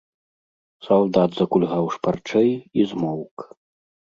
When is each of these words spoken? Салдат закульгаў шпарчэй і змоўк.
Салдат 0.85 1.37
закульгаў 1.39 1.85
шпарчэй 1.99 2.51
і 2.57 2.81
змоўк. 2.95 3.37